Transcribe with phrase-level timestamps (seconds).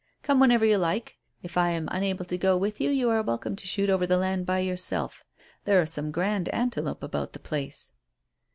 [0.23, 1.19] Come whenever you like.
[1.43, 4.17] If I am unable to go with you, you are welcome to shoot over the
[4.17, 5.23] land by yourself.
[5.65, 7.91] There are some grand antelope about the place."